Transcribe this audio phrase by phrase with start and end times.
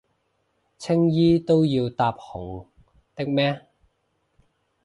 [0.79, 2.65] 青衣都要搭紅
[3.13, 3.67] 的咩？